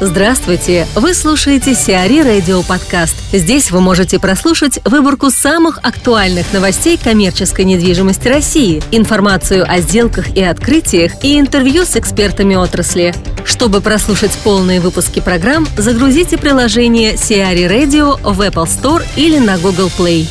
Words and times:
Здравствуйте! 0.00 0.86
Вы 0.94 1.12
слушаете 1.12 1.74
Сиари 1.74 2.20
Радио 2.20 2.62
Подкаст. 2.62 3.16
Здесь 3.32 3.72
вы 3.72 3.80
можете 3.80 4.20
прослушать 4.20 4.78
выборку 4.84 5.28
самых 5.28 5.78
актуальных 5.78 6.52
новостей 6.52 6.96
коммерческой 6.96 7.64
недвижимости 7.64 8.28
России, 8.28 8.80
информацию 8.92 9.68
о 9.68 9.80
сделках 9.80 10.36
и 10.36 10.42
открытиях 10.44 11.24
и 11.24 11.40
интервью 11.40 11.84
с 11.84 11.96
экспертами 11.96 12.54
отрасли. 12.54 13.12
Чтобы 13.44 13.80
прослушать 13.80 14.38
полные 14.44 14.80
выпуски 14.80 15.18
программ, 15.18 15.66
загрузите 15.76 16.38
приложение 16.38 17.16
Сиари 17.16 17.64
Radio 17.64 18.20
в 18.22 18.40
Apple 18.40 18.66
Store 18.66 19.04
или 19.16 19.38
на 19.40 19.58
Google 19.58 19.90
Play. 19.98 20.28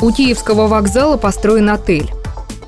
У 0.00 0.10
Киевского 0.10 0.68
вокзала 0.68 1.18
построен 1.18 1.68
отель. 1.68 2.08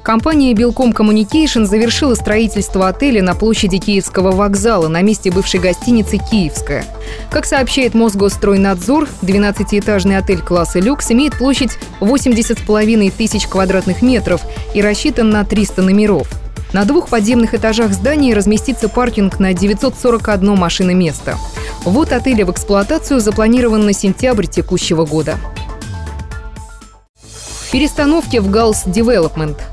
Компания 0.03 0.55
Белком 0.55 0.93
Communication 0.93 1.67
завершила 1.67 2.15
строительство 2.15 2.89
отеля 2.89 3.23
на 3.23 3.35
площади 3.35 3.77
Киевского 3.77 4.31
вокзала 4.31 4.89
на 4.89 5.03
месте 5.03 5.31
бывшей 5.31 5.61
гостиницы 5.61 6.17
«Киевская». 6.19 6.87
Как 7.31 7.45
сообщает 7.45 7.93
Мосгосстройнадзор, 7.93 9.09
12-этажный 9.21 10.17
отель 10.17 10.41
класса 10.41 10.81
люкс 10.81 11.11
имеет 11.11 11.37
площадь 11.37 11.73
80,5 12.01 13.13
тысяч 13.15 13.47
квадратных 13.47 14.01
метров 14.01 14.41
и 14.75 14.81
рассчитан 14.81 15.29
на 15.29 15.45
300 15.45 15.83
номеров. 15.83 16.29
На 16.73 16.85
двух 16.85 17.09
подземных 17.09 17.53
этажах 17.53 17.93
здания 17.93 18.33
разместится 18.33 18.89
паркинг 18.89 19.39
на 19.39 19.53
941 19.53 20.57
машины 20.57 20.95
места. 20.95 21.37
Вот 21.85 22.13
отеля 22.13 22.47
в 22.47 22.51
эксплуатацию 22.53 23.21
запланирован 23.21 23.85
на 23.85 23.93
сентябрь 23.93 24.47
текущего 24.47 25.05
года. 25.05 25.37
Перестановки 27.71 28.39
в 28.39 28.51
Галс 28.51 28.87
Development– 28.87 29.59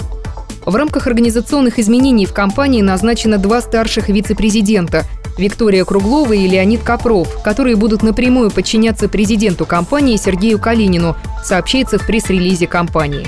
в 0.67 0.75
рамках 0.75 1.07
организационных 1.07 1.79
изменений 1.79 2.25
в 2.25 2.33
компании 2.33 2.81
назначено 2.81 3.37
два 3.37 3.61
старших 3.61 4.09
вице-президента– 4.09 5.05
Виктория 5.37 5.85
Круглова 5.85 6.33
и 6.33 6.47
Леонид 6.47 6.83
Копров, 6.83 7.41
которые 7.41 7.75
будут 7.75 8.03
напрямую 8.03 8.51
подчиняться 8.51 9.07
президенту 9.07 9.65
компании 9.65 10.17
Сергею 10.17 10.59
Калинину, 10.59 11.15
сообщается 11.43 11.97
в 11.97 12.05
пресс-релизе 12.05 12.67
компании. 12.67 13.27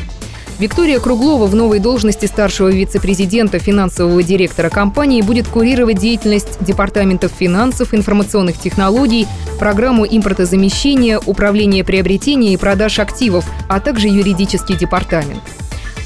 Виктория 0.58 1.00
Круглова 1.00 1.46
в 1.46 1.56
новой 1.56 1.80
должности 1.80 2.26
старшего 2.26 2.68
вице-президента 2.68 3.59
финансового 3.59 4.22
директора 4.22 4.70
компании 4.70 5.22
будет 5.22 5.48
курировать 5.48 6.00
деятельность 6.00 6.62
департаментов 6.62 7.31
финансов, 7.31 7.94
информационных 7.94 8.59
технологий, 8.59 9.28
программу 9.59 10.06
импортозамещения, 10.06 11.18
управления 11.26 11.86
приобретения 11.86 12.53
и 12.53 12.58
продаж 12.58 13.00
активов, 13.00 13.46
а 13.70 13.80
также 13.80 14.09
юридический 14.09 14.76
департамент. 14.76 15.42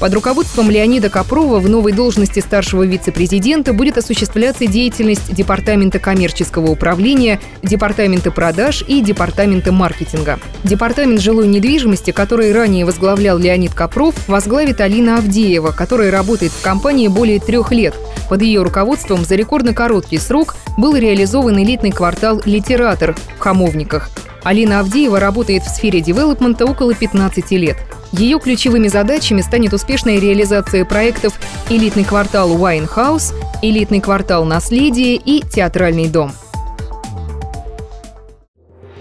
Под 0.00 0.12
руководством 0.12 0.70
Леонида 0.70 1.08
Копрова 1.08 1.60
в 1.60 1.68
новой 1.68 1.92
должности 1.92 2.40
старшего 2.40 2.82
вице-президента 2.82 3.72
будет 3.72 3.96
осуществляться 3.96 4.66
деятельность 4.66 5.32
Департамента 5.32 5.98
коммерческого 5.98 6.70
управления, 6.70 7.40
Департамента 7.62 8.30
продаж 8.30 8.84
и 8.86 9.00
Департамента 9.00 9.72
маркетинга. 9.72 10.38
Департамент 10.64 11.20
жилой 11.20 11.46
недвижимости, 11.46 12.10
который 12.10 12.52
ранее 12.52 12.84
возглавлял 12.84 13.38
Леонид 13.38 13.72
Копров, 13.72 14.14
возглавит 14.28 14.80
Алина 14.80 15.18
Авдеева, 15.18 15.70
которая 15.70 16.10
работает 16.10 16.52
в 16.52 16.62
компании 16.62 17.08
более 17.08 17.38
трех 17.40 17.70
лет. 17.70 17.94
Под 18.28 18.42
ее 18.42 18.62
руководством 18.62 19.24
за 19.24 19.36
рекордно 19.36 19.74
короткий 19.74 20.18
срок 20.18 20.56
был 20.76 20.96
реализован 20.96 21.62
элитный 21.62 21.92
квартал 21.92 22.42
«Литератор» 22.44 23.14
в 23.36 23.38
Хамовниках. 23.38 24.10
Алина 24.42 24.80
Авдеева 24.80 25.20
работает 25.20 25.62
в 25.62 25.68
сфере 25.68 26.00
девелопмента 26.00 26.66
около 26.66 26.94
15 26.94 27.50
лет. 27.52 27.76
Ее 28.16 28.38
ключевыми 28.38 28.86
задачами 28.86 29.40
станет 29.40 29.72
успешная 29.72 30.20
реализация 30.20 30.84
проектов 30.84 31.32
«Элитный 31.68 32.04
квартал 32.04 32.48
House», 32.56 33.34
«Элитный 33.60 34.00
квартал 34.00 34.44
Наследие» 34.44 35.16
и 35.16 35.40
«Театральный 35.42 36.06
дом». 36.06 36.30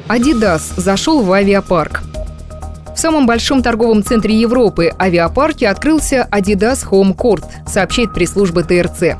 Adidas 0.08 0.62
зашел 0.78 1.22
в 1.22 1.32
авиапарк. 1.32 2.02
В 2.96 2.98
самом 2.98 3.28
большом 3.28 3.62
торговом 3.62 4.04
центре 4.04 4.34
Европы 4.36 4.92
авиапарке 5.00 5.68
открылся 5.68 6.28
Adidas 6.32 6.80
Home 6.90 7.16
Court, 7.16 7.44
сообщает 7.68 8.16
пресс-служба 8.16 8.64
ТРЦ. 8.64 9.18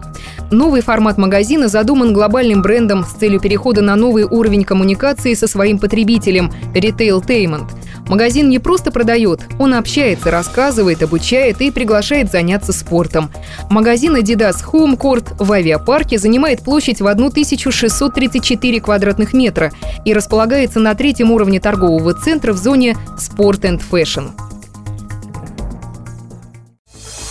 Новый 0.50 0.82
формат 0.82 1.20
магазина 1.20 1.68
задуман 1.68 2.14
глобальным 2.14 2.64
брендом 2.64 3.06
с 3.06 3.12
целью 3.12 3.40
перехода 3.40 3.82
на 3.82 3.96
новый 3.96 4.24
уровень 4.24 4.64
коммуникации 4.64 5.36
со 5.36 5.48
своим 5.48 5.78
потребителем– 5.78 6.52
Retailtainment– 6.74 7.70
Магазин 8.08 8.50
не 8.50 8.60
просто 8.60 8.92
продает, 8.92 9.42
он 9.60 9.74
общается, 9.74 10.30
рассказывает, 10.30 11.02
обучает 11.02 11.62
и 11.62 11.72
приглашает 11.72 12.32
заняться 12.32 12.74
спортом. 12.74 13.32
Магазин 13.70 14.18
Adidas 14.18 14.58
Home 14.72 14.98
Court 14.98 15.36
в 15.40 15.52
авиапарке 15.52 16.18
занимает 16.18 16.62
площадь 16.62 17.00
в 17.00 17.08
1634 17.08 18.82
квадратных 18.82 19.34
метра 19.34 19.72
и 20.04 20.14
располагается 20.14 20.80
на 20.80 20.96
третьем 20.96 21.32
уровне 21.32 21.60
торгового 21.60 22.14
центра 22.14 22.52
в 22.54 22.58
зоне 22.58 22.98
Sport 23.18 23.62
and 23.62 23.82
Fashion. 23.90 24.32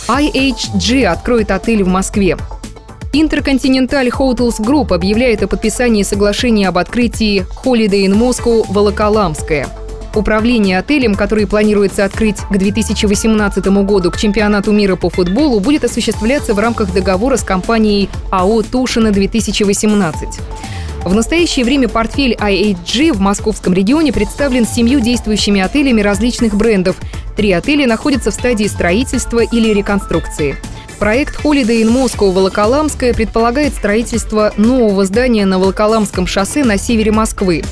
IHG 0.07 1.05
откроет 1.05 1.51
отель 1.51 1.83
в 1.83 1.87
Москве. 1.87 2.35
Intercontinental 3.13 4.09
Hotels 4.09 4.59
Group 4.59 4.93
объявляет 4.93 5.43
о 5.43 5.47
подписании 5.47 6.01
соглашения 6.01 6.67
об 6.67 6.79
открытии 6.79 7.45
Holiday 7.63 8.07
in 8.07 8.17
Moscow 8.17 8.65
Волоколамская– 8.69 9.67
Управление 10.15 10.77
отелем, 10.77 11.15
который 11.15 11.47
планируется 11.47 12.05
открыть 12.05 12.37
к 12.37 12.57
2018 12.57 13.65
году 13.83 14.11
к 14.11 14.17
чемпионату 14.17 14.71
мира 14.71 14.95
по 14.95 15.09
футболу, 15.09 15.59
будет 15.59 15.83
осуществляться 15.85 16.53
в 16.53 16.59
рамках 16.59 16.93
договора 16.93 17.37
с 17.37 17.43
компанией 17.43 18.09
АО 18.29 18.61
«Тушина-2018». 18.61 20.13
В 21.03 21.13
настоящее 21.13 21.65
время 21.65 21.89
портфель 21.89 22.33
IHG 22.33 23.11
в 23.11 23.19
московском 23.19 23.73
регионе 23.73 24.13
представлен 24.13 24.65
семью 24.65 25.01
действующими 25.01 25.59
отелями 25.61 26.01
различных 26.01 26.55
брендов. 26.55 26.95
Три 27.35 27.51
отеля 27.51 27.87
находятся 27.87 28.31
в 28.31 28.35
стадии 28.35 28.65
строительства 28.65 29.39
или 29.39 29.73
реконструкции. 29.73 30.55
Проект 30.99 31.43
Holiday 31.43 31.81
in 31.81 31.91
Moscow 31.91 32.31
Волоколамская 32.31 33.13
предполагает 33.13 33.73
строительство 33.73 34.53
нового 34.55 35.03
здания 35.03 35.45
на 35.45 35.59
Волоколамском 35.59 36.27
шоссе 36.27 36.63
на 36.63 36.77
севере 36.77 37.11
Москвы. 37.11 37.63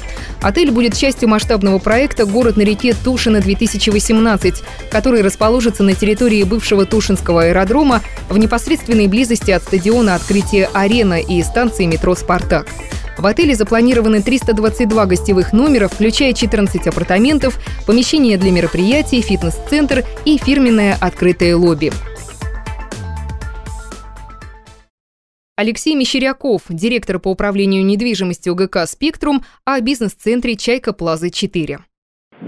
Отель 0.41 0.71
будет 0.71 0.97
частью 0.97 1.29
масштабного 1.29 1.77
проекта 1.77 2.25
«Город 2.25 2.57
на 2.57 2.61
реке 2.61 2.95
Тушино-2018», 3.03 4.55
который 4.89 5.21
расположится 5.21 5.83
на 5.83 5.93
территории 5.93 6.43
бывшего 6.43 6.85
Тушинского 6.85 7.43
аэродрома 7.43 8.01
в 8.27 8.37
непосредственной 8.37 9.07
близости 9.07 9.51
от 9.51 9.61
стадиона 9.63 10.15
открытия 10.15 10.69
«Арена» 10.73 11.19
и 11.19 11.43
станции 11.43 11.85
метро 11.85 12.15
«Спартак». 12.15 12.67
В 13.17 13.25
отеле 13.27 13.53
запланированы 13.53 14.23
322 14.23 15.05
гостевых 15.05 15.53
номера, 15.53 15.87
включая 15.87 16.33
14 16.33 16.87
апартаментов, 16.87 17.59
помещение 17.85 18.37
для 18.39 18.51
мероприятий, 18.51 19.21
фитнес-центр 19.21 20.03
и 20.25 20.39
фирменное 20.39 20.97
открытое 20.99 21.55
лобби. 21.55 21.91
Алексей 25.61 25.93
Мещеряков, 25.93 26.63
директор 26.69 27.19
по 27.19 27.27
управлению 27.27 27.85
недвижимостью 27.85 28.55
ГК 28.55 28.87
«Спектрум», 28.87 29.41
о 29.63 29.79
бизнес-центре 29.79 30.55
«Чайка 30.55 30.91
Плаза-4». 30.91 31.77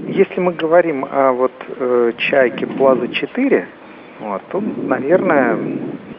Если 0.07 0.39
мы 0.39 0.51
говорим 0.53 1.05
о 1.05 1.31
вот 1.33 1.51
э, 1.67 2.13
«Чайке 2.17 2.65
Плаза-4», 2.65 3.65
вот, 4.19 4.41
то, 4.49 4.59
наверное, 4.59 5.59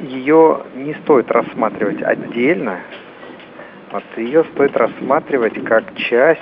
ее 0.02 0.60
не 0.76 0.94
стоит 1.02 1.32
рассматривать 1.32 2.00
отдельно. 2.00 2.78
Вот, 3.90 4.04
ее 4.16 4.44
стоит 4.54 4.76
рассматривать 4.76 5.64
как 5.64 5.96
часть 5.96 6.40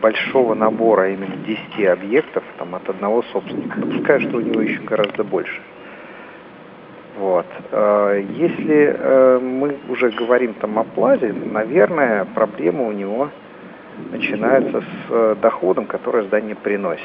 большого 0.00 0.54
набора 0.54 1.12
именно 1.12 1.36
10 1.36 1.86
объектов 1.86 2.44
там, 2.56 2.74
от 2.74 2.88
одного 2.88 3.22
собственника. 3.24 3.78
Допускаю, 3.78 4.22
что 4.22 4.38
у 4.38 4.40
него 4.40 4.62
еще 4.62 4.80
гораздо 4.80 5.22
больше. 5.22 5.60
Вот. 7.18 7.46
Э, 7.72 8.22
если 8.30 8.94
э, 8.96 9.38
мы 9.40 9.76
уже 9.88 10.10
говорим 10.10 10.54
там 10.54 10.78
о 10.78 10.84
плазе, 10.84 11.32
наверное, 11.32 12.24
проблема 12.34 12.84
у 12.84 12.92
него 12.92 13.30
начинается 14.10 14.80
с 14.80 14.84
э, 15.10 15.36
доходом, 15.40 15.86
который 15.86 16.26
здание 16.26 16.54
приносит. 16.54 17.04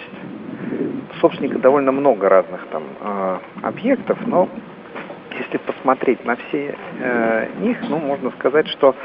Собственника 1.20 1.60
довольно 1.60 1.92
много 1.92 2.28
разных 2.28 2.66
там 2.68 2.84
объектов, 3.62 4.18
но 4.26 4.50
если 5.38 5.58
посмотреть 5.58 6.26
на 6.26 6.36
все 6.36 6.76
них, 7.62 7.78
ну, 7.90 8.00
можно 8.00 8.32
сказать, 8.32 8.68
что 8.68 8.96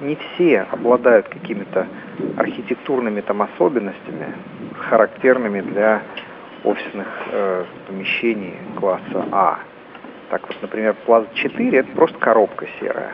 не 0.00 0.16
все 0.16 0.66
обладают 0.70 1.28
какими-то 1.28 1.86
архитектурными 2.36 3.20
там 3.22 3.42
особенностями, 3.42 4.34
характерными 4.90 5.62
для 5.62 6.02
офисных 6.64 7.06
э, 7.30 7.64
помещений 7.86 8.54
класса 8.78 9.24
А. 9.32 9.58
Так 10.30 10.46
вот, 10.48 10.56
например, 10.60 10.94
Плаза 11.06 11.28
4 11.34 11.78
это 11.78 11.90
просто 11.92 12.18
коробка 12.18 12.66
серая. 12.80 13.12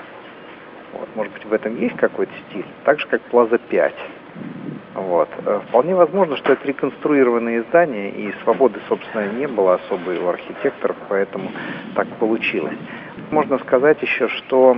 Вот, 0.92 1.08
может 1.14 1.32
быть, 1.32 1.44
в 1.44 1.52
этом 1.52 1.78
есть 1.78 1.96
какой-то 1.96 2.32
стиль, 2.48 2.66
так 2.84 3.00
же, 3.00 3.06
как 3.06 3.20
Плаза 3.22 3.58
5. 3.58 3.94
Вот. 4.94 5.28
Э, 5.46 5.60
вполне 5.68 5.94
возможно, 5.94 6.36
что 6.36 6.52
это 6.52 6.66
реконструированные 6.66 7.62
здания, 7.64 8.10
и 8.10 8.32
свободы, 8.44 8.78
собственно, 8.88 9.26
не 9.32 9.46
было 9.46 9.74
особой 9.74 10.18
у 10.18 10.28
архитекторов, 10.28 10.96
поэтому 11.08 11.50
так 11.94 12.08
получилось. 12.18 12.76
Можно 13.30 13.58
сказать 13.58 14.00
еще, 14.02 14.28
что 14.28 14.76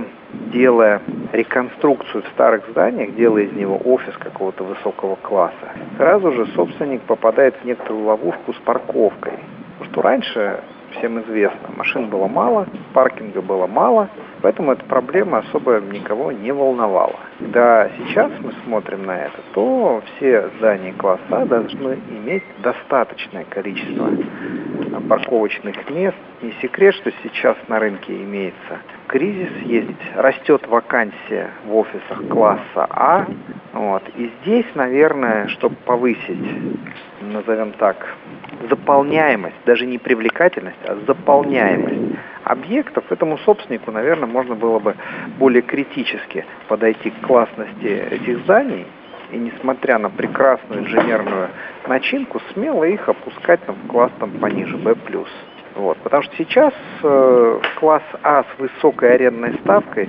делая 0.53 1.01
реконструкцию 1.33 2.23
в 2.23 2.27
старых 2.29 2.63
зданиях, 2.69 3.15
делая 3.15 3.43
из 3.43 3.51
него 3.53 3.79
офис 3.83 4.15
какого-то 4.17 4.63
высокого 4.63 5.15
класса, 5.15 5.73
сразу 5.97 6.31
же 6.31 6.47
собственник 6.55 7.01
попадает 7.01 7.55
в 7.61 7.65
некоторую 7.65 8.05
ловушку 8.05 8.53
с 8.53 8.57
парковкой. 8.57 9.33
Потому 9.77 9.91
что 9.91 10.01
раньше 10.01 10.59
всем 10.97 11.19
известно. 11.21 11.69
Машин 11.75 12.09
было 12.09 12.27
мало, 12.27 12.67
паркинга 12.93 13.41
было 13.41 13.67
мало, 13.67 14.09
поэтому 14.41 14.71
эта 14.71 14.85
проблема 14.85 15.39
особо 15.39 15.79
никого 15.79 16.31
не 16.31 16.51
волновала. 16.51 17.19
Когда 17.39 17.89
сейчас 17.97 18.31
мы 18.41 18.53
смотрим 18.65 19.05
на 19.05 19.17
это, 19.17 19.39
то 19.53 20.01
все 20.15 20.49
здания 20.57 20.93
класса 20.93 21.45
должны 21.45 21.99
иметь 22.09 22.43
достаточное 22.61 23.45
количество 23.45 24.09
парковочных 25.09 25.89
мест. 25.89 26.17
Не 26.41 26.51
секрет, 26.61 26.95
что 26.95 27.11
сейчас 27.23 27.57
на 27.67 27.79
рынке 27.79 28.13
имеется 28.13 28.79
кризис, 29.07 29.51
есть, 29.63 29.89
растет 30.15 30.67
вакансия 30.67 31.51
в 31.65 31.75
офисах 31.75 32.27
класса 32.29 32.87
А. 32.89 33.25
Вот. 33.75 34.03
И 34.15 34.31
здесь, 34.41 34.65
наверное, 34.73 35.49
чтобы 35.49 35.75
повысить, 35.75 36.39
назовем 37.21 37.73
так, 37.73 38.07
заполняемость, 38.69 39.57
даже 39.65 39.85
не 39.85 39.97
привлекательность, 39.97 40.79
а 40.85 40.95
заполняемость 41.05 42.17
объектов, 42.45 43.03
этому 43.11 43.37
собственнику, 43.39 43.91
наверное, 43.91 44.29
можно 44.29 44.55
было 44.55 44.79
бы 44.79 44.95
более 45.37 45.61
критически 45.61 46.45
подойти 46.69 47.09
к 47.09 47.27
классности 47.27 47.85
этих 48.11 48.39
зданий 48.43 48.87
и, 49.33 49.37
несмотря 49.37 49.97
на 49.97 50.09
прекрасную 50.09 50.83
инженерную 50.83 51.49
начинку, 51.85 52.39
смело 52.53 52.85
их 52.85 53.09
опускать 53.09 53.59
там, 53.65 53.75
в 53.75 53.87
класс 53.87 54.11
там, 54.19 54.31
пониже, 54.39 54.77
B+. 54.77 54.95
Вот, 55.75 55.97
потому 55.97 56.23
что 56.23 56.33
сейчас 56.37 56.73
э, 57.03 57.59
класс 57.77 58.03
А 58.23 58.43
с 58.43 58.57
высокой 58.57 59.15
арендной 59.15 59.55
ставкой, 59.55 60.07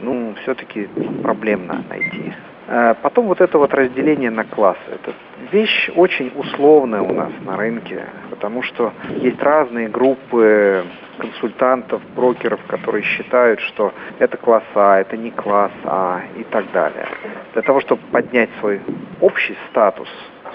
ну, 0.00 0.34
все-таки 0.42 0.86
проблемно 1.22 1.82
найти. 1.88 2.34
Э, 2.70 2.94
потом 3.02 3.26
вот 3.26 3.40
это 3.40 3.58
вот 3.58 3.74
разделение 3.74 4.30
на 4.30 4.44
классы. 4.44 4.80
Это 4.86 5.12
вещь 5.50 5.90
очень 5.96 6.32
условная 6.36 7.02
у 7.02 7.12
нас 7.12 7.32
на 7.44 7.56
рынке, 7.56 8.06
потому 8.30 8.62
что 8.62 8.92
есть 9.16 9.42
разные 9.42 9.88
группы 9.88 10.84
консультантов, 11.18 12.00
брокеров, 12.14 12.60
которые 12.68 13.02
считают, 13.02 13.58
что 13.60 13.92
это 14.20 14.36
класс 14.36 14.62
А, 14.76 15.00
это 15.00 15.16
не 15.16 15.32
класс 15.32 15.72
А 15.84 16.20
и 16.38 16.44
так 16.44 16.70
далее. 16.70 17.08
Для 17.54 17.62
того, 17.62 17.80
чтобы 17.80 18.02
поднять 18.12 18.50
свой 18.60 18.80
общий 19.20 19.56
статус 19.70 20.08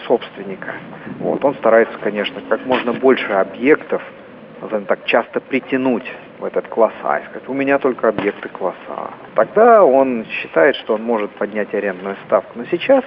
собственника, 0.07 0.75
вот, 1.19 1.43
он 1.43 1.53
старается, 1.55 1.97
конечно, 1.99 2.41
как 2.47 2.65
можно 2.65 2.93
больше 2.93 3.33
объектов, 3.33 4.01
назовем 4.61 4.85
так, 4.85 5.03
часто 5.03 5.41
притянуть 5.41 6.09
этот 6.45 6.67
класс 6.67 6.93
А 7.03 7.19
и 7.19 7.25
сказать, 7.25 7.47
у 7.49 7.53
меня 7.53 7.79
только 7.79 8.09
объекты 8.09 8.49
класса 8.49 8.77
А. 8.87 9.13
Тогда 9.35 9.83
он 9.83 10.25
считает, 10.25 10.75
что 10.77 10.95
он 10.95 11.03
может 11.03 11.31
поднять 11.31 11.73
арендную 11.73 12.15
ставку. 12.25 12.51
Но 12.55 12.65
сейчас 12.65 13.03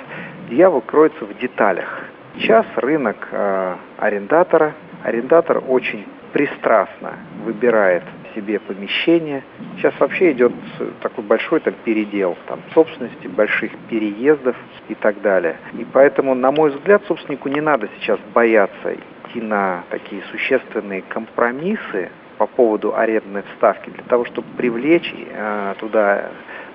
дьявол 0.48 0.80
кроется 0.80 1.24
в 1.24 1.38
деталях. 1.38 2.04
Сейчас 2.34 2.66
рынок 2.76 3.28
э, 3.32 3.76
арендатора. 3.98 4.74
Арендатор 5.02 5.62
очень 5.66 6.06
пристрастно 6.32 7.14
выбирает 7.44 8.02
себе 8.34 8.58
помещение. 8.60 9.42
Сейчас 9.76 9.94
вообще 9.98 10.32
идет 10.32 10.52
такой 11.00 11.24
большой 11.24 11.60
там, 11.60 11.74
передел 11.84 12.36
там, 12.46 12.60
собственности, 12.74 13.26
больших 13.26 13.72
переездов 13.88 14.56
и 14.88 14.94
так 14.94 15.20
далее. 15.22 15.56
И 15.74 15.84
поэтому, 15.92 16.34
на 16.34 16.50
мой 16.50 16.70
взгляд, 16.70 17.02
собственнику 17.06 17.48
не 17.48 17.60
надо 17.60 17.88
сейчас 17.98 18.18
бояться 18.34 18.94
идти 18.94 19.40
на 19.40 19.84
такие 19.90 20.22
существенные 20.30 21.02
компромиссы 21.02 22.10
по 22.38 22.46
поводу 22.46 22.96
арендной 22.96 23.42
ставки 23.56 23.90
для 23.90 24.04
того, 24.04 24.24
чтобы 24.24 24.46
привлечь 24.56 25.12
э, 25.14 25.74
туда 25.78 26.30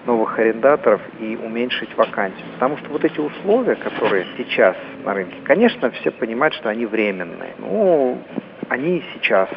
новых 0.05 0.37
арендаторов 0.37 1.01
и 1.19 1.37
уменьшить 1.37 1.95
вакансию. 1.95 2.45
Потому 2.53 2.77
что 2.77 2.89
вот 2.89 3.05
эти 3.05 3.19
условия, 3.19 3.75
которые 3.75 4.25
сейчас 4.37 4.75
на 5.03 5.13
рынке, 5.13 5.37
конечно, 5.45 5.89
все 5.91 6.11
понимают, 6.11 6.53
что 6.53 6.69
они 6.69 6.85
временные. 6.85 7.55
Ну, 7.57 8.21
они 8.67 8.97
и 8.97 9.03
сейчас 9.13 9.49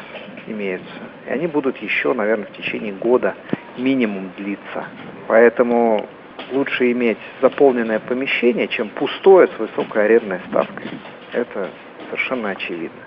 имеются. 0.47 0.87
И 1.27 1.29
они 1.29 1.47
будут 1.47 1.77
еще, 1.77 2.13
наверное, 2.13 2.47
в 2.47 2.53
течение 2.53 2.93
года 2.93 3.35
минимум 3.77 4.31
длиться. 4.37 4.85
Поэтому 5.27 6.07
лучше 6.51 6.91
иметь 6.91 7.17
заполненное 7.41 7.99
помещение, 7.99 8.67
чем 8.69 8.89
пустое 8.89 9.47
с 9.47 9.59
высокой 9.59 10.05
арендной 10.05 10.39
ставкой. 10.47 10.85
Это 11.33 11.69
совершенно 12.09 12.51
очевидно. 12.51 13.06